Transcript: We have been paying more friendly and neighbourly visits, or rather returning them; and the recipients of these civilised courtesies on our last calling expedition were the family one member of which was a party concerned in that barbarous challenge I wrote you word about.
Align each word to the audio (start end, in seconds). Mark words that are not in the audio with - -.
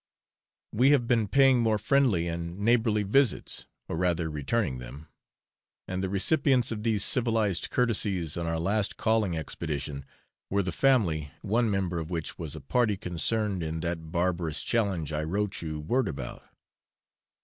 We 0.73 0.89
have 0.89 1.05
been 1.05 1.27
paying 1.27 1.59
more 1.59 1.77
friendly 1.77 2.27
and 2.27 2.57
neighbourly 2.57 3.03
visits, 3.03 3.67
or 3.87 3.95
rather 3.97 4.31
returning 4.31 4.79
them; 4.79 5.09
and 5.87 6.01
the 6.03 6.09
recipients 6.09 6.71
of 6.71 6.81
these 6.81 7.03
civilised 7.05 7.69
courtesies 7.69 8.35
on 8.35 8.47
our 8.47 8.57
last 8.59 8.97
calling 8.97 9.37
expedition 9.37 10.03
were 10.49 10.63
the 10.63 10.71
family 10.71 11.29
one 11.43 11.69
member 11.69 11.99
of 11.99 12.09
which 12.09 12.39
was 12.39 12.55
a 12.55 12.61
party 12.61 12.97
concerned 12.97 13.61
in 13.61 13.81
that 13.81 14.11
barbarous 14.11 14.63
challenge 14.63 15.13
I 15.13 15.21
wrote 15.21 15.61
you 15.61 15.79
word 15.79 16.07
about. 16.07 16.45